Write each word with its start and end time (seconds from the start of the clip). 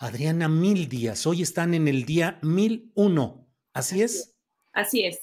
Adriana, 0.00 0.48
mil 0.48 0.88
días. 0.88 1.26
Hoy 1.26 1.42
están 1.42 1.74
en 1.74 1.88
el 1.88 2.04
día 2.04 2.38
mil 2.42 2.92
uno. 2.94 3.48
¿Así, 3.72 4.00
es? 4.00 4.38
Así 4.72 5.04
es. 5.04 5.18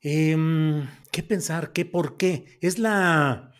Em, 0.00 0.88
¿Qué 1.10 1.24
pensar? 1.24 1.72
¿Qué 1.72 1.84
por 1.84 2.16
qué? 2.16 2.58
¿Es 2.60 2.78
la, 2.78 3.52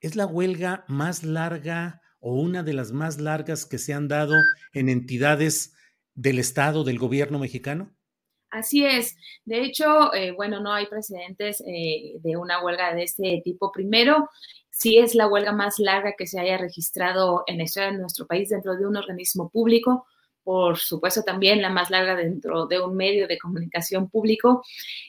¿Es 0.00 0.16
la 0.16 0.26
huelga 0.26 0.84
más 0.88 1.22
larga 1.22 2.02
o 2.18 2.34
una 2.34 2.64
de 2.64 2.72
las 2.72 2.90
más 2.90 3.20
largas 3.20 3.64
que 3.64 3.78
se 3.78 3.94
han 3.94 4.08
dado 4.08 4.34
en 4.72 4.88
entidades 4.88 5.72
del 6.14 6.40
Estado, 6.40 6.82
del 6.82 6.98
gobierno 6.98 7.38
mexicano? 7.38 7.96
Así 8.50 8.84
es. 8.84 9.14
De 9.44 9.62
hecho, 9.62 10.12
eh, 10.14 10.32
bueno, 10.32 10.60
no 10.60 10.72
hay 10.72 10.86
precedentes 10.86 11.60
eh, 11.60 12.14
de 12.20 12.36
una 12.36 12.64
huelga 12.64 12.92
de 12.92 13.04
este 13.04 13.40
tipo. 13.44 13.70
Primero, 13.70 14.28
sí 14.78 14.98
es 14.98 15.14
la 15.14 15.26
huelga 15.26 15.52
más 15.52 15.78
larga 15.78 16.14
que 16.16 16.26
se 16.26 16.38
haya 16.38 16.56
registrado 16.56 17.42
en 17.46 17.58
la 17.58 17.64
historia 17.64 17.90
de 17.90 17.98
nuestro 17.98 18.26
país 18.26 18.48
dentro 18.48 18.76
de 18.76 18.86
un 18.86 18.96
organismo 18.96 19.50
público, 19.50 20.06
por 20.44 20.78
supuesto 20.78 21.24
también 21.24 21.60
la 21.60 21.68
más 21.68 21.90
larga 21.90 22.14
dentro 22.14 22.66
de 22.66 22.80
un 22.80 22.96
medio 22.96 23.26
de 23.26 23.38
comunicación 23.38 24.08
público 24.08 24.64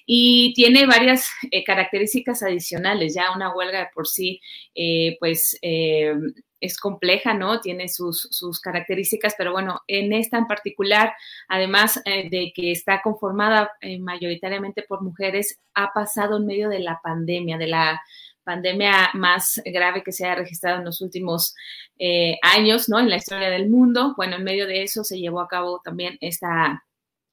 y 0.06 0.54
tiene 0.56 0.86
varias 0.86 1.30
eh, 1.52 1.64
características 1.64 2.44
adicionales. 2.44 3.14
Ya 3.14 3.32
una 3.34 3.56
huelga 3.56 3.80
de 3.80 3.88
por 3.94 4.08
sí, 4.08 4.42
eh, 4.76 5.16
pues 5.20 5.58
eh, 5.62 6.14
es 6.60 6.78
compleja, 6.78 7.36
¿no? 7.36 7.62
Tiene 7.62 7.88
sus, 7.88 8.28
sus, 8.32 8.60
características, 8.60 9.36
pero 9.38 9.54
bueno, 9.54 9.82
en 9.88 10.12
esta 10.12 10.38
en 10.38 10.48
particular, 10.48 11.14
además 11.48 12.02
de 12.04 12.52
que 12.54 12.74
está 12.74 13.02
conformada 13.02 13.72
mayoritariamente 14.02 14.82
por 14.82 15.02
mujeres, 15.02 15.58
ha 15.74 15.94
pasado 15.94 16.36
en 16.36 16.48
medio 16.48 16.68
de 16.68 16.80
la 16.80 17.00
pandemia, 17.02 17.58
de 17.58 17.68
la 17.68 18.02
pandemia 18.50 19.12
más 19.14 19.62
grave 19.64 20.02
que 20.02 20.12
se 20.12 20.26
ha 20.26 20.34
registrado 20.34 20.80
en 20.80 20.86
los 20.86 21.02
últimos 21.02 21.54
eh, 22.00 22.40
años, 22.42 22.90
¿no? 22.90 23.00
En 23.00 23.08
la 23.08 23.18
historia 23.18 23.52
del 23.52 23.70
mundo. 23.70 24.16
Bueno, 24.18 24.38
en 24.38 24.44
medio 24.44 24.66
de 24.66 24.82
eso 24.82 25.04
se 25.04 25.20
llevó 25.20 25.40
a 25.40 25.48
cabo 25.48 25.82
también 25.84 26.18
esta 26.20 26.84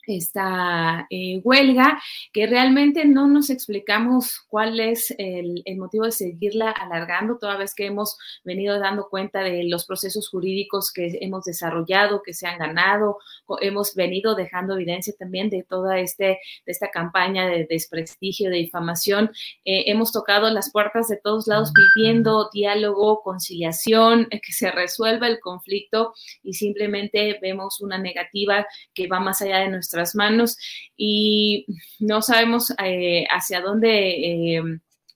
esta 0.06 1.06
eh, 1.10 1.40
huelga, 1.42 2.00
que 2.32 2.46
realmente 2.46 3.04
no 3.04 3.26
nos 3.26 3.50
explicamos 3.50 4.40
cuál 4.48 4.80
es 4.80 5.14
el, 5.18 5.62
motivo 5.76 6.04
de 6.04 6.12
seguirla 6.12 6.70
alargando, 6.70 7.38
toda 7.38 7.56
vez 7.56 7.74
que 7.74 7.86
hemos 7.86 8.16
venido 8.44 8.78
dando 8.78 9.08
cuenta 9.08 9.40
de 9.40 9.64
los 9.64 9.84
procesos 9.84 10.28
jurídicos 10.28 10.92
que 10.92 11.18
hemos 11.20 11.44
desarrollado, 11.44 12.22
que 12.22 12.34
se 12.34 12.46
han 12.46 12.58
ganado, 12.58 13.18
hemos 13.60 13.94
venido 13.94 14.34
dejando 14.34 14.74
evidencia 14.74 15.14
también 15.18 15.50
de 15.50 15.62
toda 15.62 15.98
este, 15.98 16.24
de 16.24 16.72
esta 16.72 16.90
campaña 16.90 17.46
de 17.46 17.66
desprestigio, 17.68 18.50
de 18.50 18.56
difamación. 18.56 19.30
Eh, 19.64 19.84
hemos 19.86 20.12
tocado 20.12 20.50
las 20.50 20.70
puertas 20.70 21.08
de 21.08 21.16
todos 21.16 21.46
lados 21.46 21.72
pidiendo 21.74 22.50
diálogo, 22.52 23.22
conciliación, 23.22 24.28
eh, 24.30 24.40
que 24.40 24.52
se 24.52 24.70
resuelva 24.70 25.26
el 25.26 25.40
conflicto 25.40 26.14
y 26.42 26.54
simplemente 26.54 27.38
vemos 27.40 27.80
una 27.80 27.98
negativa 27.98 28.66
que 28.94 29.08
va 29.08 29.20
más 29.20 29.42
allá 29.42 29.58
de 29.58 29.68
nuestra 29.68 29.95
manos 30.14 30.56
y 30.96 31.66
no 31.98 32.22
sabemos 32.22 32.72
eh, 32.82 33.26
hacia 33.30 33.60
dónde... 33.60 34.56
Eh, 34.56 34.62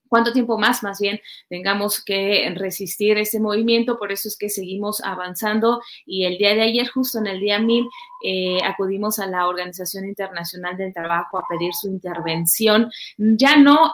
cuánto 0.08 0.32
tiempo 0.32 0.58
más, 0.58 0.82
más 0.82 0.98
bien, 0.98 1.20
tengamos 1.48 2.04
que 2.04 2.52
resistir 2.56 3.16
ese 3.16 3.38
movimiento. 3.38 3.96
Por 3.96 4.10
eso 4.10 4.26
es 4.26 4.36
que 4.36 4.48
seguimos 4.48 5.00
avanzando 5.04 5.80
y 6.04 6.24
el 6.24 6.36
día 6.36 6.56
de 6.56 6.62
ayer, 6.62 6.88
justo 6.88 7.20
en 7.20 7.28
el 7.28 7.38
día 7.38 7.60
1000, 7.60 7.86
eh, 8.24 8.58
acudimos 8.64 9.20
a 9.20 9.28
la 9.28 9.46
Organización 9.46 10.04
Internacional 10.04 10.76
del 10.76 10.92
Trabajo 10.92 11.38
a 11.38 11.44
pedir 11.48 11.72
su 11.74 11.86
intervención. 11.86 12.91
Ya 13.18 13.56
no 13.56 13.92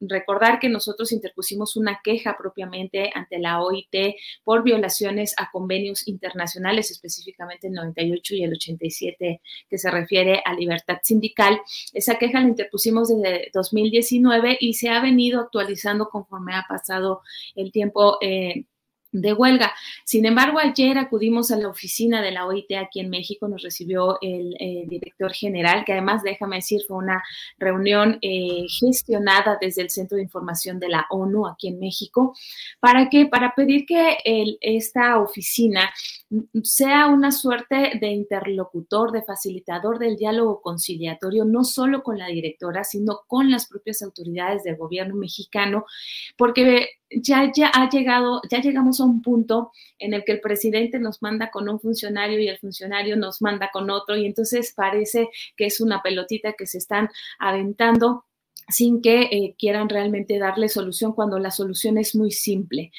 recordar 0.00 0.58
que 0.58 0.68
nosotros 0.68 1.12
interpusimos 1.12 1.76
una 1.76 2.00
queja 2.02 2.36
propiamente 2.36 3.10
ante 3.14 3.38
la 3.38 3.62
OIT 3.62 4.16
por 4.44 4.62
violaciones 4.62 5.34
a 5.36 5.50
convenios 5.50 6.06
internacionales, 6.06 6.90
específicamente 6.90 7.68
el 7.68 7.74
98 7.74 8.34
y 8.34 8.44
el 8.44 8.52
87, 8.52 9.40
que 9.68 9.78
se 9.78 9.90
refiere 9.90 10.42
a 10.44 10.54
libertad 10.54 10.98
sindical. 11.02 11.60
Esa 11.92 12.16
queja 12.16 12.40
la 12.40 12.48
interpusimos 12.48 13.08
desde 13.08 13.50
2019 13.52 14.58
y 14.60 14.74
se 14.74 14.88
ha 14.88 15.00
venido 15.00 15.40
actualizando 15.40 16.08
conforme 16.08 16.54
ha 16.54 16.64
pasado 16.68 17.22
el 17.54 17.72
tiempo. 17.72 18.18
Eh, 18.20 18.64
de 19.12 19.32
huelga. 19.32 19.72
Sin 20.04 20.26
embargo, 20.26 20.58
ayer 20.58 20.98
acudimos 20.98 21.50
a 21.50 21.56
la 21.56 21.68
oficina 21.68 22.20
de 22.22 22.30
la 22.30 22.46
OIT 22.46 22.72
aquí 22.72 23.00
en 23.00 23.10
México, 23.10 23.48
nos 23.48 23.62
recibió 23.62 24.18
el 24.20 24.54
eh, 24.60 24.84
director 24.86 25.32
general, 25.32 25.84
que 25.84 25.92
además, 25.92 26.22
déjame 26.22 26.56
decir, 26.56 26.82
fue 26.86 26.98
una 26.98 27.22
reunión 27.58 28.18
eh, 28.22 28.66
gestionada 28.68 29.58
desde 29.60 29.82
el 29.82 29.90
Centro 29.90 30.16
de 30.16 30.22
Información 30.22 30.78
de 30.78 30.88
la 30.88 31.06
ONU 31.10 31.46
aquí 31.46 31.68
en 31.68 31.78
México, 31.78 32.34
para 32.80 33.08
para 33.30 33.54
pedir 33.54 33.86
que 33.86 34.18
esta 34.60 35.18
oficina 35.18 35.90
sea 36.62 37.06
una 37.06 37.32
suerte 37.32 37.92
de 38.00 38.08
interlocutor, 38.08 39.12
de 39.12 39.22
facilitador 39.22 39.98
del 39.98 40.16
diálogo 40.16 40.60
conciliatorio, 40.60 41.44
no 41.44 41.64
solo 41.64 42.02
con 42.02 42.18
la 42.18 42.26
directora, 42.26 42.84
sino 42.84 43.22
con 43.26 43.50
las 43.50 43.66
propias 43.66 44.02
autoridades 44.02 44.62
del 44.64 44.76
gobierno 44.76 45.14
mexicano, 45.14 45.84
porque 46.36 46.88
ya, 47.10 47.50
ya 47.54 47.68
ha 47.68 47.88
llegado, 47.88 48.40
ya 48.50 48.60
llegamos 48.60 49.00
a 49.00 49.04
un 49.04 49.22
punto 49.22 49.72
en 49.98 50.14
el 50.14 50.24
que 50.24 50.32
el 50.32 50.40
presidente 50.40 50.98
nos 50.98 51.22
manda 51.22 51.50
con 51.50 51.68
un 51.68 51.80
funcionario 51.80 52.38
y 52.40 52.48
el 52.48 52.58
funcionario 52.58 53.16
nos 53.16 53.42
manda 53.42 53.70
con 53.72 53.90
otro, 53.90 54.16
y 54.16 54.26
entonces 54.26 54.72
parece 54.74 55.28
que 55.56 55.66
es 55.66 55.80
una 55.80 56.02
pelotita 56.02 56.52
que 56.52 56.66
se 56.66 56.78
están 56.78 57.08
aventando 57.38 58.24
sin 58.68 59.00
que 59.00 59.22
eh, 59.22 59.54
quieran 59.58 59.88
realmente 59.88 60.38
darle 60.38 60.68
solución 60.68 61.12
cuando 61.12 61.38
la 61.38 61.50
solución 61.50 61.96
es 61.98 62.14
muy 62.14 62.30
simple. 62.30 62.92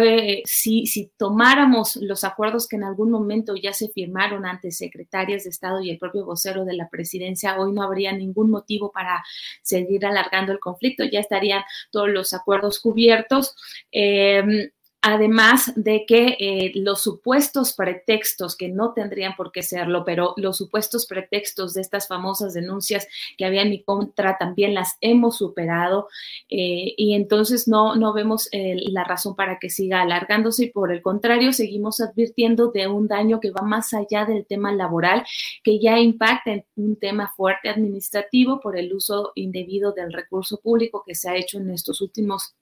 Eh, 0.00 0.42
si, 0.44 0.86
si, 0.86 1.10
tomáramos 1.16 1.96
los 1.96 2.24
acuerdos 2.24 2.68
que 2.68 2.76
en 2.76 2.84
algún 2.84 3.10
momento 3.10 3.56
ya 3.56 3.72
se 3.72 3.88
firmaron 3.88 4.46
ante 4.46 4.70
secretarias 4.70 5.44
de 5.44 5.50
Estado 5.50 5.80
y 5.80 5.90
el 5.90 5.98
propio 5.98 6.24
vocero 6.24 6.64
de 6.64 6.74
la 6.74 6.88
presidencia, 6.88 7.58
hoy 7.58 7.72
no 7.72 7.82
habría 7.82 8.12
ningún 8.12 8.50
motivo 8.50 8.92
para 8.92 9.24
seguir 9.62 10.06
alargando 10.06 10.52
el 10.52 10.60
conflicto, 10.60 11.04
ya 11.04 11.20
estarían 11.20 11.62
todos 11.90 12.08
los 12.08 12.32
acuerdos 12.32 12.78
cubiertos. 12.78 13.56
Eh, 13.90 14.70
Además 15.00 15.72
de 15.76 16.04
que 16.06 16.36
eh, 16.40 16.72
los 16.74 17.02
supuestos 17.02 17.72
pretextos, 17.72 18.56
que 18.56 18.68
no 18.68 18.94
tendrían 18.94 19.36
por 19.36 19.52
qué 19.52 19.62
serlo, 19.62 20.04
pero 20.04 20.34
los 20.36 20.56
supuestos 20.56 21.06
pretextos 21.06 21.74
de 21.74 21.82
estas 21.82 22.08
famosas 22.08 22.52
denuncias 22.52 23.06
que 23.36 23.44
había 23.44 23.62
en 23.62 23.70
mi 23.70 23.84
contra 23.84 24.36
también 24.38 24.74
las 24.74 24.96
hemos 25.00 25.38
superado 25.38 26.08
eh, 26.50 26.94
y 26.96 27.14
entonces 27.14 27.68
no, 27.68 27.94
no 27.94 28.12
vemos 28.12 28.48
eh, 28.50 28.74
la 28.90 29.04
razón 29.04 29.36
para 29.36 29.60
que 29.60 29.70
siga 29.70 30.02
alargándose 30.02 30.64
y 30.64 30.70
por 30.70 30.90
el 30.90 31.00
contrario 31.00 31.52
seguimos 31.52 32.00
advirtiendo 32.00 32.72
de 32.72 32.88
un 32.88 33.06
daño 33.06 33.38
que 33.38 33.52
va 33.52 33.62
más 33.62 33.94
allá 33.94 34.24
del 34.24 34.46
tema 34.46 34.72
laboral, 34.72 35.24
que 35.62 35.78
ya 35.78 36.00
impacta 36.00 36.50
en 36.50 36.64
un 36.74 36.96
tema 36.96 37.32
fuerte 37.36 37.68
administrativo 37.68 38.58
por 38.60 38.76
el 38.76 38.92
uso 38.92 39.30
indebido 39.36 39.92
del 39.92 40.12
recurso 40.12 40.58
público 40.60 41.04
que 41.06 41.14
se 41.14 41.30
ha 41.30 41.36
hecho 41.36 41.58
en 41.58 41.70
estos 41.70 42.00
últimos 42.00 42.57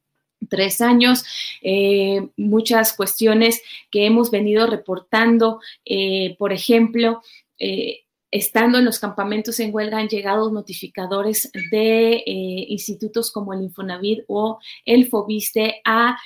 tres 0.48 0.80
años, 0.80 1.24
eh, 1.62 2.28
muchas 2.36 2.92
cuestiones 2.92 3.62
que 3.90 4.06
hemos 4.06 4.30
venido 4.30 4.66
reportando, 4.66 5.60
eh, 5.84 6.36
por 6.38 6.52
ejemplo, 6.52 7.22
eh, 7.58 8.00
estando 8.30 8.78
en 8.78 8.84
los 8.84 8.98
campamentos 8.98 9.58
en 9.60 9.74
huelga 9.74 9.98
han 9.98 10.08
llegado 10.08 10.50
notificadores 10.50 11.50
de 11.70 12.22
institutos 12.26 13.30
como 13.30 13.54
el 13.54 13.62
Infonavit 13.62 14.24
o 14.26 14.58
el 14.84 15.08
Fobiste 15.08 15.80
a 15.86 16.18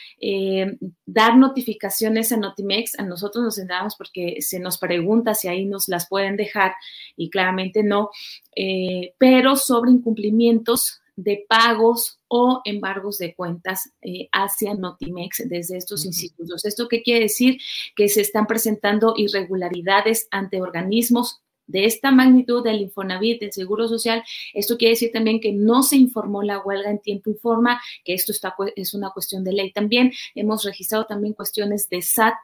dar 1.07 1.37
notificaciones 1.37 2.33
a 2.33 2.39
Notimex. 2.39 2.99
A 2.99 3.05
nosotros 3.05 3.45
nos 3.45 3.59
enteramos 3.59 3.95
porque 3.97 4.41
se 4.41 4.59
nos 4.59 4.79
pregunta 4.79 5.35
si 5.35 5.47
ahí 5.49 5.67
nos 5.67 5.89
las 5.89 6.09
pueden 6.09 6.37
dejar 6.37 6.73
y 7.17 7.31
claramente 7.31 7.85
no, 7.85 8.11
pero 9.19 9.55
sobre 9.55 9.93
incumplimientos 9.93 11.01
de 11.23 11.45
pagos 11.49 12.19
o 12.29 12.63
embargos 12.65 13.19
de 13.19 13.35
cuentas 13.35 13.93
eh, 14.03 14.29
hacia 14.33 14.75
Notimex 14.75 15.43
desde 15.49 15.77
estos 15.77 16.05
institutos. 16.05 16.65
¿Esto 16.65 16.89
qué 16.89 17.03
quiere 17.03 17.21
decir? 17.21 17.59
Que 17.95 18.09
se 18.09 18.21
están 18.21 18.47
presentando 18.47 19.15
irregularidades 19.17 20.29
ante 20.31 20.63
organismos 20.63 21.41
de 21.71 21.85
esta 21.85 22.11
magnitud 22.11 22.65
del 22.65 22.81
Infonavit, 22.81 23.41
del 23.41 23.53
Seguro 23.53 23.87
Social, 23.87 24.25
esto 24.55 24.77
quiere 24.77 24.95
decir 24.95 25.13
también 25.13 25.41
que 25.41 25.53
no 25.53 25.85
se 25.85 25.97
informó 25.97 26.43
la 26.43 26.59
huelga 26.59 26.91
en 26.91 26.99
tiempo 26.99 27.31
y 27.31 27.35
forma, 27.35 27.81
que 28.05 28.15
esto 28.15 28.33
está, 28.33 28.55
es 28.75 28.93
una 28.93 29.11
cuestión 29.11 29.45
de 29.45 29.53
ley 29.53 29.73
también. 29.73 30.13
Hemos 30.35 30.65
registrado 30.65 31.07
también 31.07 31.35
cuestiones 31.35 31.89
de 31.89 32.03
SAT 32.03 32.35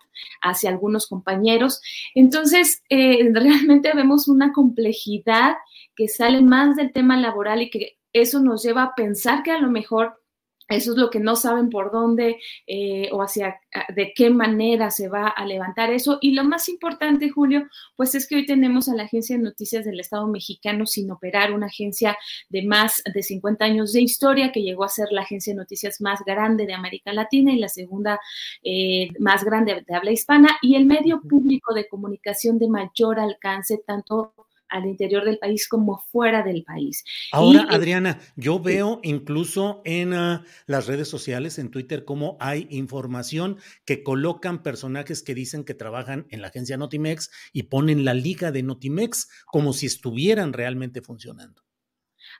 hacia 0.42 0.70
algunos 0.70 1.08
compañeros. 1.08 1.80
Entonces, 2.14 2.82
eh, 2.88 3.28
realmente 3.32 3.92
vemos 3.94 4.28
una 4.28 4.52
complejidad 4.52 5.56
que 5.96 6.08
sale 6.08 6.40
más 6.42 6.76
del 6.76 6.92
tema 6.92 7.16
laboral 7.16 7.62
y 7.62 7.70
que 7.70 7.95
eso 8.20 8.40
nos 8.40 8.62
lleva 8.62 8.82
a 8.82 8.94
pensar 8.94 9.42
que 9.42 9.50
a 9.50 9.60
lo 9.60 9.70
mejor 9.70 10.20
eso 10.68 10.92
es 10.92 10.98
lo 10.98 11.10
que 11.10 11.20
no 11.20 11.36
saben 11.36 11.70
por 11.70 11.92
dónde 11.92 12.40
eh, 12.66 13.08
o 13.12 13.22
hacia 13.22 13.60
de 13.94 14.12
qué 14.14 14.30
manera 14.30 14.90
se 14.90 15.08
va 15.08 15.28
a 15.28 15.44
levantar 15.44 15.92
eso. 15.92 16.18
Y 16.20 16.32
lo 16.32 16.42
más 16.42 16.68
importante, 16.68 17.30
Julio, 17.30 17.68
pues 17.94 18.16
es 18.16 18.26
que 18.26 18.34
hoy 18.34 18.46
tenemos 18.46 18.88
a 18.88 18.94
la 18.94 19.04
Agencia 19.04 19.36
de 19.36 19.42
Noticias 19.44 19.84
del 19.84 20.00
Estado 20.00 20.26
mexicano 20.26 20.84
sin 20.84 21.10
operar, 21.10 21.52
una 21.52 21.66
agencia 21.66 22.18
de 22.48 22.62
más 22.64 23.02
de 23.14 23.22
50 23.22 23.64
años 23.64 23.92
de 23.92 24.00
historia 24.00 24.50
que 24.50 24.62
llegó 24.62 24.82
a 24.82 24.88
ser 24.88 25.08
la 25.12 25.22
agencia 25.22 25.52
de 25.52 25.58
noticias 25.58 26.00
más 26.00 26.24
grande 26.24 26.66
de 26.66 26.74
América 26.74 27.12
Latina 27.12 27.52
y 27.52 27.58
la 27.58 27.68
segunda 27.68 28.18
eh, 28.64 29.08
más 29.20 29.44
grande 29.44 29.84
de 29.86 29.94
habla 29.94 30.10
hispana 30.10 30.56
y 30.62 30.74
el 30.74 30.86
medio 30.86 31.20
público 31.22 31.74
de 31.74 31.86
comunicación 31.86 32.58
de 32.58 32.68
mayor 32.68 33.20
alcance, 33.20 33.80
tanto 33.86 34.34
al 34.68 34.86
interior 34.86 35.24
del 35.24 35.38
país 35.38 35.68
como 35.68 35.98
fuera 36.10 36.42
del 36.42 36.64
país. 36.64 37.04
Ahora, 37.32 37.66
Adriana, 37.70 38.20
yo 38.36 38.60
veo 38.60 39.00
incluso 39.02 39.82
en 39.84 40.14
ah, 40.14 40.44
las 40.66 40.86
redes 40.86 41.08
sociales, 41.08 41.58
en 41.58 41.70
Twitter, 41.70 42.04
cómo 42.04 42.36
hay 42.40 42.66
información 42.70 43.58
que 43.84 44.02
colocan 44.02 44.62
personajes 44.62 45.22
que 45.22 45.34
dicen 45.34 45.64
que 45.64 45.74
trabajan 45.74 46.26
en 46.30 46.40
la 46.40 46.48
agencia 46.48 46.76
Notimex 46.76 47.30
y 47.52 47.64
ponen 47.64 48.04
la 48.04 48.14
liga 48.14 48.52
de 48.52 48.62
Notimex 48.62 49.28
como 49.46 49.72
si 49.72 49.86
estuvieran 49.86 50.52
realmente 50.52 51.02
funcionando. 51.02 51.65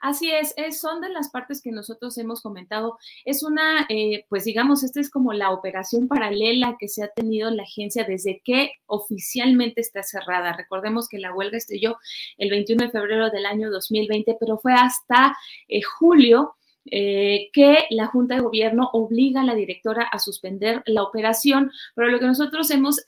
Así 0.01 0.31
es, 0.31 0.53
son 0.79 1.01
de 1.01 1.09
las 1.09 1.29
partes 1.29 1.61
que 1.61 1.71
nosotros 1.71 2.17
hemos 2.17 2.41
comentado. 2.41 2.97
Es 3.25 3.43
una, 3.43 3.85
eh, 3.89 4.25
pues 4.29 4.45
digamos, 4.45 4.83
esta 4.83 4.99
es 4.99 5.09
como 5.09 5.33
la 5.33 5.51
operación 5.51 6.07
paralela 6.07 6.75
que 6.79 6.87
se 6.87 7.03
ha 7.03 7.09
tenido 7.09 7.49
en 7.49 7.57
la 7.57 7.63
agencia 7.63 8.03
desde 8.03 8.41
que 8.43 8.71
oficialmente 8.85 9.81
está 9.81 10.03
cerrada. 10.03 10.53
Recordemos 10.53 11.07
que 11.07 11.19
la 11.19 11.33
huelga 11.33 11.57
estrelló 11.57 11.97
el 12.37 12.49
21 12.49 12.85
de 12.85 12.91
febrero 12.91 13.29
del 13.29 13.45
año 13.45 13.69
2020, 13.71 14.37
pero 14.39 14.57
fue 14.57 14.73
hasta 14.73 15.35
eh, 15.67 15.81
julio 15.81 16.55
eh, 16.89 17.49
que 17.51 17.85
la 17.89 18.07
Junta 18.07 18.35
de 18.35 18.41
Gobierno 18.41 18.89
obliga 18.93 19.41
a 19.41 19.45
la 19.45 19.55
directora 19.55 20.03
a 20.03 20.19
suspender 20.19 20.83
la 20.85 21.03
operación, 21.03 21.71
pero 21.95 22.07
lo 22.07 22.19
que 22.19 22.27
nosotros 22.27 22.69
hemos 22.71 23.03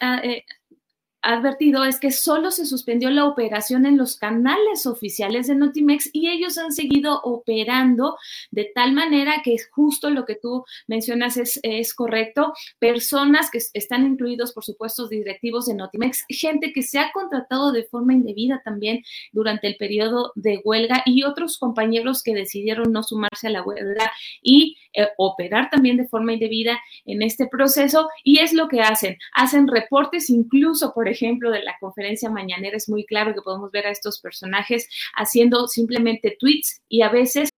advertido 1.21 1.83
es 1.83 1.99
que 1.99 2.11
solo 2.11 2.51
se 2.51 2.65
suspendió 2.65 3.09
la 3.09 3.25
operación 3.25 3.85
en 3.85 3.97
los 3.97 4.17
canales 4.17 4.85
oficiales 4.85 5.47
de 5.47 5.55
Notimex 5.55 6.09
y 6.13 6.29
ellos 6.29 6.57
han 6.57 6.71
seguido 6.71 7.21
operando 7.23 8.17
de 8.51 8.71
tal 8.73 8.93
manera 8.93 9.41
que 9.43 9.53
es 9.53 9.69
justo 9.69 10.09
lo 10.09 10.25
que 10.25 10.35
tú 10.35 10.63
mencionas 10.87 11.37
es, 11.37 11.59
es 11.63 11.93
correcto. 11.93 12.53
Personas 12.79 13.51
que 13.51 13.59
están 13.73 14.05
incluidos, 14.05 14.53
por 14.53 14.63
supuesto, 14.63 15.07
directivos 15.07 15.65
de 15.65 15.75
Notimex, 15.75 16.25
gente 16.29 16.71
que 16.73 16.83
se 16.83 16.99
ha 16.99 17.11
contratado 17.11 17.71
de 17.71 17.83
forma 17.83 18.13
indebida 18.13 18.61
también 18.63 19.03
durante 19.31 19.67
el 19.67 19.75
periodo 19.75 20.31
de 20.35 20.61
huelga 20.63 21.03
y 21.05 21.23
otros 21.23 21.57
compañeros 21.57 22.23
que 22.23 22.33
decidieron 22.33 22.91
no 22.91 23.03
sumarse 23.03 23.47
a 23.47 23.51
la 23.51 23.61
huelga 23.61 24.11
y 24.41 24.77
eh, 24.93 25.07
operar 25.17 25.69
también 25.69 25.97
de 25.97 26.07
forma 26.07 26.33
indebida 26.33 26.79
en 27.05 27.21
este 27.21 27.47
proceso 27.47 28.09
y 28.23 28.39
es 28.39 28.53
lo 28.53 28.67
que 28.67 28.81
hacen. 28.81 29.17
Hacen 29.33 29.67
reportes 29.67 30.29
incluso, 30.29 30.93
por 30.93 31.08
ejemplo, 31.09 31.51
de 31.51 31.63
la 31.63 31.75
conferencia 31.79 32.29
mañanera. 32.29 32.77
Es 32.77 32.89
muy 32.89 33.05
claro 33.05 33.33
que 33.33 33.41
podemos 33.41 33.71
ver 33.71 33.87
a 33.87 33.91
estos 33.91 34.19
personajes 34.19 34.87
haciendo 35.15 35.67
simplemente 35.67 36.35
tweets 36.39 36.81
y 36.89 37.01
a 37.01 37.09
veces. 37.09 37.49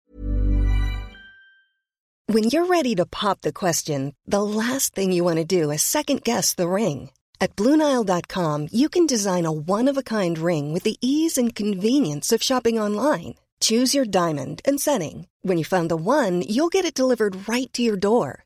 When 2.28 2.46
you're 2.46 2.66
ready 2.66 2.96
to 2.96 3.06
pop 3.06 3.42
the 3.42 3.52
question, 3.52 4.14
the 4.26 4.42
last 4.42 4.96
thing 4.96 5.12
you 5.12 5.24
want 5.26 5.38
to 5.38 5.44
do 5.44 5.70
is 5.70 5.82
second 5.82 6.24
guess 6.24 6.54
the 6.54 6.70
ring. 6.70 7.10
At 7.42 7.56
BlueNile.com, 7.56 8.68
you 8.72 8.88
can 8.88 9.08
design 9.08 9.46
a 9.46 9.52
one-of-a-kind 9.52 10.38
ring 10.38 10.72
with 10.72 10.84
the 10.84 10.98
ease 11.02 11.38
and 11.38 11.56
convenience 11.56 12.32
of 12.32 12.44
shopping 12.44 12.80
online. 12.80 13.36
Choose 13.60 13.94
your 13.94 14.06
diamond 14.06 14.62
and 14.64 14.80
setting. 14.80 15.28
When 15.42 15.58
you 15.58 15.66
find 15.66 15.90
the 15.90 15.98
one, 15.98 16.44
you'll 16.48 16.70
get 16.70 16.86
it 16.86 16.94
delivered 16.94 17.50
right 17.50 17.72
to 17.74 17.82
your 17.82 17.98
door. 17.98 18.46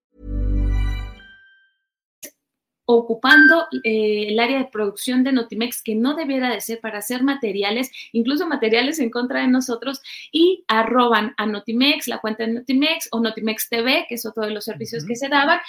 Ocupando 2.93 3.67
eh, 3.83 4.27
el 4.29 4.39
área 4.39 4.59
de 4.59 4.65
producción 4.65 5.23
de 5.23 5.31
Notimex 5.31 5.81
que 5.83 5.95
no 5.95 6.15
debiera 6.15 6.49
de 6.49 6.61
ser 6.61 6.79
para 6.79 6.99
hacer 6.99 7.23
materiales, 7.23 7.91
incluso 8.11 8.47
materiales 8.47 8.99
en 8.99 9.09
contra 9.09 9.41
de 9.41 9.47
nosotros, 9.47 10.01
y 10.31 10.63
arroban 10.67 11.33
a 11.37 11.45
Notimex, 11.45 12.07
la 12.07 12.19
cuenta 12.19 12.45
de 12.45 12.53
Notimex 12.53 13.09
o 13.11 13.19
Notimex 13.19 13.69
TV, 13.69 14.05
que 14.07 14.15
es 14.15 14.25
otro 14.25 14.43
de 14.43 14.51
los 14.51 14.65
servicios 14.65 15.05
que 15.05 15.15
se 15.15 15.29
daban. 15.29 15.59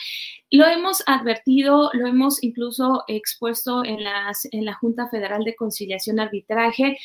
Lo 0.50 0.66
hemos 0.66 1.02
advertido, 1.06 1.90
lo 1.94 2.06
hemos 2.06 2.42
incluso 2.42 3.04
expuesto 3.08 3.84
en, 3.84 4.04
las, 4.04 4.46
en 4.50 4.64
la 4.64 4.74
Junta 4.74 5.08
Federal 5.08 5.44
de 5.44 5.56
Conciliación 5.56 6.20
Arbitraje. 6.20 6.98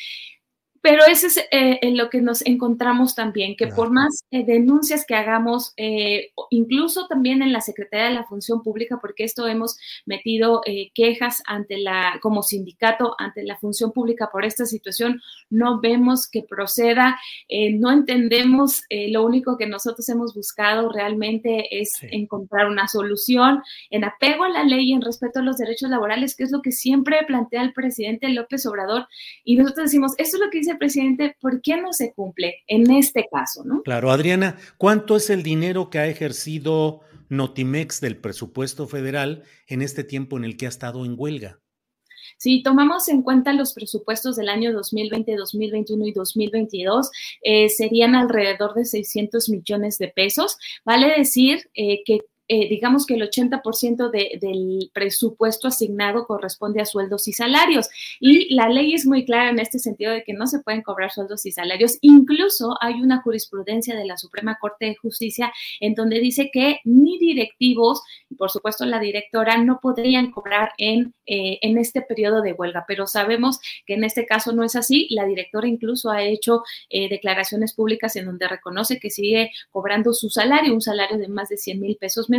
Pero 0.81 1.03
eso 1.05 1.27
es 1.27 1.37
eh, 1.37 1.79
en 1.81 1.97
lo 1.97 2.09
que 2.09 2.21
nos 2.21 2.45
encontramos 2.45 3.15
también, 3.15 3.55
que 3.55 3.67
por 3.67 3.91
más 3.91 4.23
eh, 4.31 4.45
denuncias 4.45 5.05
que 5.05 5.15
hagamos, 5.15 5.73
eh, 5.77 6.31
incluso 6.49 7.07
también 7.07 7.41
en 7.41 7.51
la 7.53 7.61
Secretaría 7.61 8.07
de 8.07 8.13
la 8.13 8.25
Función 8.25 8.63
Pública, 8.63 8.99
porque 9.01 9.23
esto 9.23 9.47
hemos 9.47 9.77
metido 10.05 10.61
quejas 10.93 11.41
ante 11.45 11.77
la, 11.77 12.19
como 12.21 12.43
sindicato, 12.43 13.15
ante 13.17 13.43
la 13.43 13.57
función 13.57 13.91
pública 13.91 14.29
por 14.31 14.45
esta 14.45 14.65
situación, 14.65 15.21
no 15.49 15.79
vemos 15.79 16.27
que 16.27 16.43
proceda, 16.43 17.17
no 17.49 17.91
entendemos, 17.91 18.83
lo 18.89 19.25
único 19.25 19.57
que 19.57 19.67
nosotros 19.67 20.07
hemos 20.09 20.33
buscado 20.33 20.91
realmente 20.91 21.79
es 21.79 21.93
encontrar 22.01 22.67
una 22.67 22.87
solución 22.87 23.63
en 23.89 24.03
apego 24.03 24.43
a 24.43 24.49
la 24.49 24.63
ley 24.63 24.89
y 24.89 24.93
en 24.93 25.01
respeto 25.01 25.39
a 25.39 25.43
los 25.43 25.57
derechos 25.57 25.89
laborales, 25.89 26.35
que 26.35 26.43
es 26.43 26.51
lo 26.51 26.61
que 26.61 26.71
siempre 26.71 27.19
plantea 27.25 27.61
el 27.61 27.73
presidente 27.73 28.29
López 28.29 28.65
Obrador. 28.65 29.07
Y 29.43 29.57
nosotros 29.57 29.85
decimos, 29.85 30.13
esto 30.17 30.37
es 30.37 30.43
lo 30.43 30.49
que 30.49 30.59
dice 30.59 30.66
presidente, 30.75 31.35
¿por 31.39 31.61
qué 31.61 31.77
no 31.77 31.93
se 31.93 32.13
cumple 32.13 32.63
en 32.67 32.91
este 32.91 33.27
caso? 33.31 33.63
¿no? 33.63 33.81
Claro, 33.83 34.11
Adriana, 34.11 34.57
¿cuánto 34.77 35.15
es 35.15 35.29
el 35.29 35.43
dinero 35.43 35.89
que 35.89 35.99
ha 35.99 36.07
ejercido 36.07 37.01
Notimex 37.29 38.01
del 38.01 38.17
presupuesto 38.17 38.87
federal 38.87 39.43
en 39.67 39.81
este 39.81 40.03
tiempo 40.03 40.37
en 40.37 40.45
el 40.45 40.57
que 40.57 40.65
ha 40.65 40.69
estado 40.69 41.05
en 41.05 41.15
huelga? 41.17 41.59
Si 42.37 42.61
tomamos 42.61 43.07
en 43.07 43.23
cuenta 43.23 43.53
los 43.53 43.73
presupuestos 43.73 44.35
del 44.35 44.49
año 44.49 44.71
2020, 44.73 45.35
2021 45.35 46.05
y 46.05 46.11
2022, 46.11 47.09
eh, 47.41 47.69
serían 47.69 48.15
alrededor 48.15 48.75
de 48.75 48.85
600 48.85 49.49
millones 49.49 49.97
de 49.97 50.09
pesos. 50.09 50.57
Vale 50.85 51.13
decir 51.17 51.69
eh, 51.73 52.03
que 52.05 52.21
eh, 52.47 52.69
digamos 52.69 53.05
que 53.05 53.15
el 53.15 53.29
80% 53.29 54.09
de, 54.09 54.37
del 54.39 54.89
presupuesto 54.93 55.67
asignado 55.67 56.25
corresponde 56.25 56.81
a 56.81 56.85
sueldos 56.85 57.27
y 57.27 57.33
salarios. 57.33 57.89
Y 58.19 58.53
la 58.53 58.69
ley 58.69 58.93
es 58.93 59.05
muy 59.05 59.25
clara 59.25 59.49
en 59.49 59.59
este 59.59 59.79
sentido 59.79 60.13
de 60.13 60.23
que 60.23 60.33
no 60.33 60.47
se 60.47 60.59
pueden 60.59 60.81
cobrar 60.81 61.11
sueldos 61.11 61.45
y 61.45 61.51
salarios. 61.51 61.97
Incluso 62.01 62.77
hay 62.81 63.01
una 63.01 63.21
jurisprudencia 63.21 63.95
de 63.95 64.05
la 64.05 64.17
Suprema 64.17 64.57
Corte 64.59 64.85
de 64.85 64.95
Justicia 64.95 65.51
en 65.79 65.93
donde 65.93 66.19
dice 66.19 66.49
que 66.51 66.79
ni 66.85 67.17
directivos, 67.19 68.01
y 68.29 68.35
por 68.35 68.49
supuesto 68.49 68.85
la 68.85 68.99
directora, 68.99 69.57
no 69.57 69.79
podrían 69.81 70.31
cobrar 70.31 70.71
en, 70.77 71.13
eh, 71.25 71.59
en 71.61 71.77
este 71.77 72.01
periodo 72.01 72.41
de 72.41 72.53
huelga. 72.53 72.85
Pero 72.87 73.07
sabemos 73.07 73.59
que 73.85 73.95
en 73.95 74.03
este 74.03 74.25
caso 74.25 74.53
no 74.53 74.63
es 74.63 74.75
así. 74.75 75.07
La 75.11 75.25
directora 75.25 75.67
incluso 75.67 76.09
ha 76.11 76.23
hecho 76.23 76.63
eh, 76.89 77.09
declaraciones 77.09 77.73
públicas 77.73 78.15
en 78.15 78.25
donde 78.25 78.47
reconoce 78.47 78.99
que 78.99 79.09
sigue 79.09 79.51
cobrando 79.71 80.13
su 80.13 80.29
salario, 80.29 80.73
un 80.73 80.81
salario 80.81 81.17
de 81.17 81.27
más 81.27 81.49
de 81.49 81.57
100 81.57 81.79
mil 81.79 81.97
pesos 81.97 82.29
mensuales, 82.29 82.36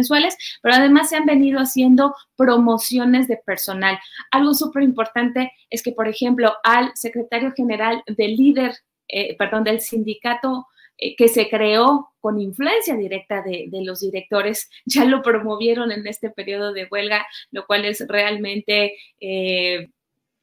pero 0.63 0.75
además 0.75 1.09
se 1.09 1.17
han 1.17 1.27
venido 1.27 1.59
haciendo 1.59 2.15
promociones 2.37 3.29
de 3.29 3.37
personal. 3.37 3.99
Algo 4.31 4.55
súper 4.55 4.83
importante 4.83 5.53
es 5.71 5.83
que, 5.83 5.93
por 5.93 6.09
ejemplo, 6.09 6.55
al 6.65 6.93
secretario 6.95 7.53
general 7.53 8.03
del 8.07 8.37
líder, 8.37 8.77
eh, 9.09 9.37
perdón, 9.37 9.65
del 9.65 9.81
sindicato 9.81 10.67
eh, 11.01 11.15
que 11.15 11.29
se 11.29 11.49
creó 11.49 12.11
con 12.21 12.41
influencia 12.41 12.97
directa 12.97 13.43
de, 13.43 13.69
los 13.85 14.01
directores, 14.01 14.69
ya 14.85 15.05
lo 15.05 15.23
promovieron 15.23 15.93
en 15.93 16.07
este 16.07 16.31
periodo 16.31 16.73
de 16.73 16.89
huelga, 16.91 17.27
lo 17.51 17.67
cual 17.67 17.85
es 17.85 18.05
realmente, 18.09 18.97
eh, 19.21 19.89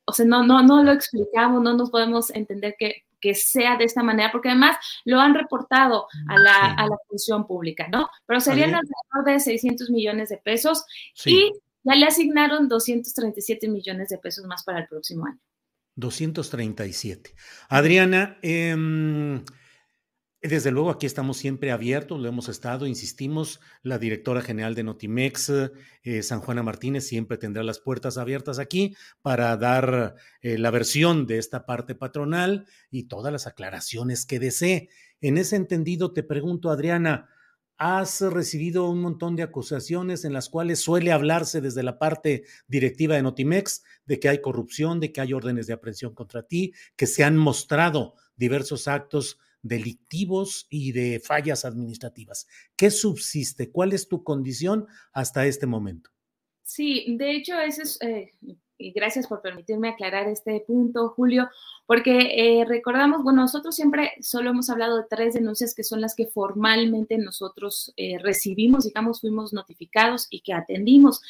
o 0.05 0.13
sea, 0.13 0.25
no, 0.25 0.43
no, 0.43 0.63
no 0.63 0.83
lo 0.83 0.91
explicamos, 0.91 1.61
no 1.61 1.73
nos 1.73 1.91
podemos 1.91 2.29
entender 2.29 2.75
que 2.79 3.03
que 3.19 3.35
sea 3.35 3.77
de 3.77 3.85
esta 3.85 4.03
manera, 4.03 4.31
porque 4.31 4.49
además 4.49 4.77
lo 5.05 5.19
han 5.19 5.33
reportado 5.33 6.07
a 6.27 6.37
la, 6.37 6.73
a 6.73 6.87
la 6.87 6.97
función 7.07 7.47
pública, 7.47 7.87
¿no? 7.89 8.09
Pero 8.25 8.39
serían 8.39 8.75
alrededor 8.75 9.25
de 9.25 9.39
600 9.39 9.89
millones 9.89 10.29
de 10.29 10.37
pesos 10.37 10.85
y 11.25 11.51
ya 11.83 11.95
le 11.95 12.05
asignaron 12.05 12.67
237 12.67 13.67
millones 13.69 14.09
de 14.09 14.17
pesos 14.17 14.45
más 14.45 14.63
para 14.63 14.79
el 14.79 14.87
próximo 14.87 15.25
año. 15.25 15.39
237. 15.95 17.33
Adriana, 17.69 18.37
eh, 18.41 18.75
desde 20.47 20.71
luego, 20.71 20.89
aquí 20.89 21.05
estamos 21.05 21.37
siempre 21.37 21.71
abiertos, 21.71 22.19
lo 22.19 22.27
hemos 22.27 22.49
estado, 22.49 22.87
insistimos, 22.87 23.61
la 23.83 23.97
directora 23.97 24.41
general 24.41 24.75
de 24.75 24.83
Notimex, 24.83 25.51
eh, 26.03 26.23
San 26.23 26.41
Juana 26.41 26.63
Martínez, 26.63 27.07
siempre 27.07 27.37
tendrá 27.37 27.63
las 27.63 27.79
puertas 27.79 28.17
abiertas 28.17 28.59
aquí 28.59 28.95
para 29.21 29.55
dar 29.57 30.15
eh, 30.41 30.57
la 30.57 30.71
versión 30.71 31.25
de 31.27 31.37
esta 31.37 31.65
parte 31.65 31.95
patronal 31.95 32.65
y 32.91 33.03
todas 33.03 33.31
las 33.31 33.47
aclaraciones 33.47 34.25
que 34.25 34.39
desee. 34.39 34.89
En 35.21 35.37
ese 35.37 35.55
entendido, 35.55 36.13
te 36.13 36.23
pregunto, 36.23 36.69
Adriana, 36.69 37.29
has 37.77 38.21
recibido 38.21 38.89
un 38.89 39.01
montón 39.01 39.35
de 39.35 39.43
acusaciones 39.43 40.23
en 40.23 40.33
las 40.33 40.49
cuales 40.49 40.79
suele 40.79 41.11
hablarse 41.11 41.61
desde 41.61 41.83
la 41.83 41.99
parte 41.99 42.43
directiva 42.67 43.15
de 43.15 43.23
Notimex 43.23 43.83
de 44.05 44.19
que 44.19 44.29
hay 44.29 44.41
corrupción, 44.41 44.99
de 44.99 45.11
que 45.11 45.21
hay 45.21 45.33
órdenes 45.33 45.67
de 45.67 45.73
aprehensión 45.73 46.13
contra 46.13 46.43
ti, 46.43 46.73
que 46.95 47.05
se 47.05 47.23
han 47.23 47.35
mostrado 47.35 48.15
diversos 48.37 48.87
actos 48.87 49.39
delictivos 49.65 50.67
y 50.69 50.91
de 50.91 51.19
fallas 51.19 51.65
administrativas. 51.65 52.47
¿Qué 52.75 52.91
subsiste? 52.91 53.71
¿Cuál 53.71 53.93
es 53.93 54.07
tu 54.07 54.23
condición 54.23 54.85
hasta 55.11 55.47
este 55.47 55.65
momento? 55.65 56.11
Sí, 56.61 57.17
de 57.17 57.31
hecho, 57.31 57.59
eso 57.59 57.81
es, 57.81 57.99
eh, 58.01 58.31
y 58.77 58.91
gracias 58.91 59.27
por 59.27 59.41
permitirme 59.41 59.89
aclarar 59.89 60.27
este 60.27 60.63
punto, 60.65 61.09
Julio 61.09 61.49
porque 61.85 62.59
eh, 62.59 62.65
recordamos, 62.65 63.23
bueno, 63.23 63.41
nosotros 63.41 63.75
siempre 63.75 64.13
solo 64.19 64.49
hemos 64.49 64.69
hablado 64.69 64.97
de 64.97 65.03
tres 65.09 65.35
denuncias 65.35 65.75
que 65.75 65.83
son 65.83 66.01
las 66.01 66.15
que 66.15 66.25
formalmente 66.25 67.17
nosotros 67.17 67.93
eh, 67.95 68.17
recibimos, 68.19 68.85
digamos, 68.85 69.21
fuimos 69.21 69.53
notificados 69.53 70.27
y 70.31 70.41
que 70.41 70.53
atendimos, 70.53 71.21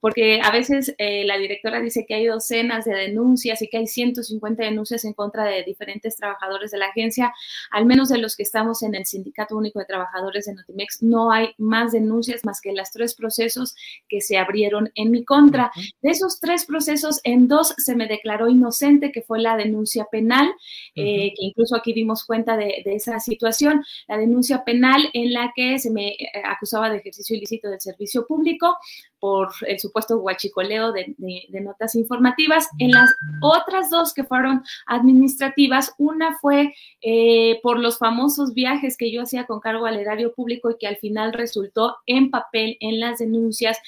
porque 0.00 0.40
a 0.42 0.50
veces 0.50 0.94
eh, 0.98 1.24
la 1.24 1.38
directora 1.38 1.80
dice 1.80 2.06
que 2.06 2.14
hay 2.14 2.26
docenas 2.26 2.86
de 2.86 2.94
denuncias 2.94 3.62
y 3.62 3.68
que 3.68 3.78
hay 3.78 3.86
150 3.86 4.64
denuncias 4.64 5.04
en 5.04 5.12
contra 5.12 5.44
de 5.44 5.62
diferentes 5.62 6.16
trabajadores 6.16 6.72
de 6.72 6.78
la 6.78 6.86
agencia, 6.86 7.32
al 7.70 7.86
menos 7.86 8.08
de 8.08 8.18
los 8.18 8.34
que 8.34 8.42
estamos 8.42 8.82
en 8.82 8.96
el 8.96 9.06
Sindicato 9.06 9.56
Único 9.56 9.78
de 9.78 9.84
Trabajadores 9.84 10.46
de 10.46 10.54
Notimex, 10.54 11.02
no 11.02 11.30
hay 11.30 11.50
más 11.56 11.92
denuncias 11.92 12.44
más 12.44 12.60
que 12.60 12.72
las 12.72 12.90
tres 12.90 13.14
procesos 13.14 13.76
que 14.08 14.20
se 14.20 14.38
abrieron 14.38 14.90
en 14.96 15.12
mi 15.12 15.24
contra. 15.24 15.70
De 16.02 16.10
esos 16.10 16.40
tres 16.40 16.64
procesos, 16.64 16.89
en 17.24 17.48
dos 17.48 17.74
se 17.76 17.94
me 17.94 18.06
declaró 18.06 18.48
inocente, 18.48 19.12
que 19.12 19.22
fue 19.22 19.40
la 19.40 19.56
denuncia 19.56 20.06
penal, 20.10 20.50
eh, 20.94 21.32
que 21.36 21.44
incluso 21.44 21.76
aquí 21.76 21.92
dimos 21.92 22.24
cuenta 22.24 22.56
de, 22.56 22.82
esa 22.84 23.20
situación, 23.20 23.84
la 24.08 24.18
denuncia 24.18 24.64
penal 24.64 25.08
en 25.12 25.32
la 25.32 25.52
que 25.54 25.78
se 25.78 25.90
me 25.90 26.08
eh, 26.08 26.18
acusaba 26.44 26.90
de 26.90 26.98
ejercicio 26.98 27.36
ilícito 27.36 27.68
del 27.68 27.80
servicio 27.80 28.26
público 28.26 28.76
por 29.20 29.50
el 29.66 29.78
supuesto 29.78 30.18
guachicoleo 30.18 30.92
de, 30.92 31.14
notas 31.60 31.94
informativas. 31.94 32.68
En 32.78 32.92
las 32.92 33.10
otras 33.40 33.90
dos 33.90 34.14
que 34.14 34.24
fueron 34.24 34.62
administrativas, 34.86 35.94
una 35.98 36.38
fue 36.38 36.74
eh, 37.02 37.60
por 37.62 37.78
los 37.78 37.98
famosos 37.98 38.54
viajes 38.54 38.96
que 38.96 39.12
yo 39.12 39.22
hacía 39.22 39.46
con 39.46 39.60
cargo 39.60 39.86
al 39.86 39.98
erario 39.98 40.32
público 40.34 40.70
y 40.70 40.78
que 40.78 40.86
al 40.86 40.96
final 40.96 41.32
resultó 41.32 41.98
en 42.06 42.30
papel 42.30 42.76
en 42.80 43.00
las 43.00 43.18
denuncias 43.18 43.78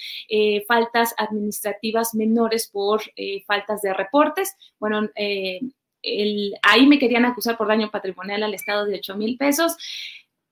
faltas 0.68 1.14
administrativas 1.16 2.14
menores 2.14 2.68
por 2.70 3.02
faltas 3.46 3.82
de 3.82 3.94
reportes. 3.94 4.54
Bueno, 4.78 5.08
ahí 6.62 6.86
me 6.86 6.98
querían 6.98 7.24
acusar 7.24 7.56
por 7.56 7.68
daño 7.68 7.90
patrimonial 7.90 8.42
al 8.42 8.54
Estado 8.54 8.84
de 8.84 8.96
8 8.96 9.16
mil 9.16 9.36
pesos. 9.36 9.76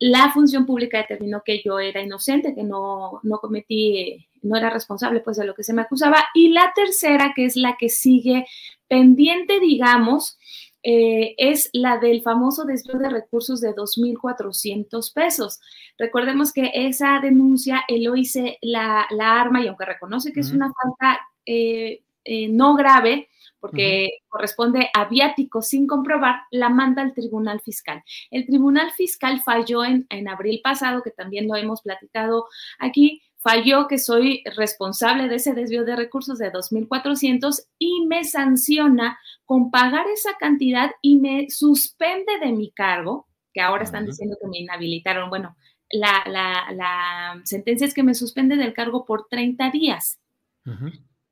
La 0.00 0.33
función 0.33 0.66
pública 0.66 0.99
determinó 0.99 1.42
que 1.45 1.62
yo 1.62 1.78
era 1.78 2.00
inocente, 2.02 2.54
que 2.54 2.64
no, 2.64 3.21
no 3.23 3.38
cometí, 3.38 4.26
no 4.42 4.57
era 4.57 4.71
responsable 4.71 5.21
pues 5.21 5.37
de 5.37 5.45
lo 5.45 5.54
que 5.54 5.62
se 5.62 5.75
me 5.75 5.83
acusaba. 5.83 6.25
Y 6.35 6.49
la 6.49 6.73
tercera, 6.75 7.33
que 7.37 7.45
es 7.45 7.54
la 7.54 7.76
que 7.78 7.90
sigue 7.90 8.47
pendiente, 8.88 9.61
digamos, 9.61 10.38
eh, 10.83 11.35
es 11.37 11.69
la 11.75 11.99
del 11.99 12.23
famoso 12.23 12.64
desvío 12.64 12.99
de 12.99 13.11
recursos 13.11 13.61
de 13.61 13.75
2.400 13.75 15.12
pesos. 15.12 15.61
Recordemos 15.99 16.52
que 16.52 16.71
esa 16.73 17.21
denuncia, 17.21 17.85
el 17.87 18.09
OIC 18.09 18.59
la, 18.62 19.07
la 19.11 19.40
arma 19.40 19.62
y 19.62 19.69
aunque 19.69 19.85
reconoce 19.85 20.33
que 20.33 20.40
es 20.40 20.50
una 20.50 20.73
falta 20.73 21.21
eh, 21.45 22.02
eh, 22.25 22.49
no 22.49 22.75
grave, 22.75 23.28
porque 23.61 24.11
corresponde 24.29 24.88
a 24.95 25.05
viático 25.05 25.62
sin 25.62 25.87
comprobar, 25.87 26.40
la 26.50 26.69
manda 26.71 27.02
al 27.02 27.14
Tribunal 27.14 27.61
Fiscal. 27.61 28.02
El 28.31 28.47
Tribunal 28.47 28.90
Fiscal 28.93 29.40
falló 29.43 29.85
en, 29.85 30.07
en 30.09 30.29
abril 30.29 30.61
pasado, 30.64 31.02
que 31.02 31.11
también 31.11 31.47
lo 31.47 31.57
hemos 31.57 31.83
platicado 31.83 32.47
aquí, 32.79 33.23
falló 33.40 33.87
que 33.88 33.99
soy 33.99 34.43
responsable 34.57 35.29
de 35.29 35.37
ese 35.37 35.55
desvío 35.55 35.85
de 35.85 35.97
recursos 35.97 36.38
de 36.38 36.52
2.400 36.52 37.67
y 37.79 38.07
me 38.07 38.25
sanciona 38.25 39.19
con 39.45 39.71
pagar 39.71 40.07
esa 40.09 40.37
cantidad 40.38 40.90
y 41.02 41.19
me 41.19 41.49
suspende 41.50 42.38
de 42.40 42.52
mi 42.52 42.71
cargo, 42.71 43.26
que 43.52 43.61
ahora 43.61 43.85
están 43.85 44.07
diciendo 44.07 44.37
que 44.40 44.49
me 44.49 44.59
inhabilitaron. 44.59 45.31
Bueno, 45.31 45.57
la, 45.90 46.23
la, 46.26 47.40
sentencia 47.45 47.87
es 47.87 47.95
que 47.95 48.02
me 48.02 48.14
suspende 48.14 48.57
del 48.57 48.75
cargo 48.75 49.05
por 49.05 49.26
30 49.29 49.71
días. 49.71 50.21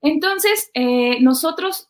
Entonces, 0.01 0.71
eh, 0.75 1.21
nosotros 1.21 1.88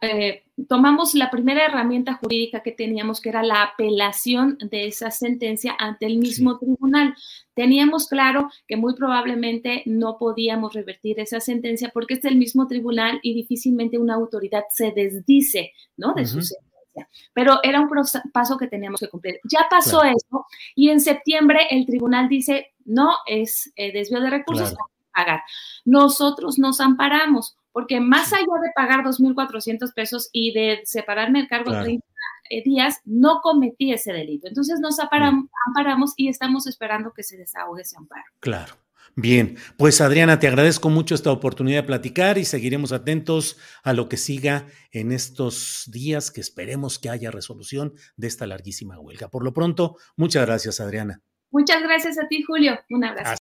eh, 0.00 0.42
tomamos 0.68 1.14
la 1.14 1.30
primera 1.30 1.64
herramienta 1.64 2.14
jurídica 2.14 2.62
que 2.62 2.72
teníamos, 2.72 3.20
que 3.20 3.30
era 3.30 3.42
la 3.42 3.62
apelación 3.62 4.58
de 4.58 4.86
esa 4.86 5.10
sentencia 5.10 5.74
ante 5.78 6.06
el 6.06 6.18
mismo 6.18 6.58
tribunal. 6.58 7.14
Teníamos 7.54 8.08
claro 8.08 8.50
que 8.66 8.76
muy 8.76 8.94
probablemente 8.94 9.82
no 9.86 10.18
podíamos 10.18 10.74
revertir 10.74 11.20
esa 11.20 11.40
sentencia 11.40 11.90
porque 11.92 12.14
es 12.14 12.24
el 12.24 12.36
mismo 12.36 12.66
tribunal 12.66 13.18
y 13.22 13.34
difícilmente 13.34 13.98
una 13.98 14.14
autoridad 14.14 14.64
se 14.70 14.92
desdice 14.92 15.72
¿no? 15.96 16.14
de 16.14 16.26
su 16.26 16.42
sentencia. 16.42 17.08
Pero 17.32 17.60
era 17.62 17.80
un 17.80 17.88
paso 18.32 18.58
que 18.58 18.66
teníamos 18.66 19.00
que 19.00 19.08
cumplir. 19.08 19.40
Ya 19.50 19.66
pasó 19.70 20.02
eso 20.02 20.46
y 20.74 20.90
en 20.90 21.00
septiembre 21.00 21.66
el 21.70 21.86
tribunal 21.86 22.28
dice, 22.28 22.74
no, 22.84 23.14
es 23.26 23.72
eh, 23.76 23.92
desvío 23.92 24.20
de 24.20 24.30
recursos, 24.30 24.74
pagar. 25.14 25.42
Nosotros 25.84 26.58
nos 26.58 26.80
amparamos 26.80 27.56
porque 27.72 28.00
más 28.00 28.32
allá 28.32 28.42
de 28.62 28.70
pagar 28.74 29.04
2.400 29.04 29.92
pesos 29.94 30.28
y 30.32 30.52
de 30.52 30.82
separarme 30.84 31.40
el 31.40 31.48
cargo 31.48 31.72
30 31.72 32.04
eh, 32.50 32.62
días, 32.64 33.00
no 33.04 33.40
cometí 33.42 33.92
ese 33.92 34.12
delito. 34.12 34.48
Entonces 34.48 34.80
nos 34.80 34.98
amparamos 34.98 36.14
y 36.16 36.28
estamos 36.28 36.66
esperando 36.66 37.12
que 37.12 37.22
se 37.22 37.36
desahogue 37.36 37.82
ese 37.82 37.96
amparo. 37.96 38.24
Claro. 38.40 38.74
Bien, 39.14 39.56
pues 39.76 40.00
Adriana, 40.00 40.38
te 40.38 40.48
agradezco 40.48 40.88
mucho 40.88 41.14
esta 41.14 41.30
oportunidad 41.30 41.82
de 41.82 41.86
platicar 41.86 42.38
y 42.38 42.46
seguiremos 42.46 42.92
atentos 42.92 43.58
a 43.82 43.92
lo 43.92 44.08
que 44.08 44.16
siga 44.16 44.66
en 44.90 45.12
estos 45.12 45.84
días 45.92 46.30
que 46.30 46.40
esperemos 46.40 46.98
que 46.98 47.10
haya 47.10 47.30
resolución 47.30 47.92
de 48.16 48.28
esta 48.28 48.46
larguísima 48.46 48.98
huelga. 48.98 49.28
Por 49.28 49.44
lo 49.44 49.52
pronto, 49.52 49.96
muchas 50.16 50.46
gracias, 50.46 50.80
Adriana. 50.80 51.20
Muchas 51.50 51.82
gracias 51.82 52.18
a 52.18 52.26
ti, 52.26 52.42
Julio. 52.42 52.78
Un 52.88 53.04
abrazo. 53.04 53.41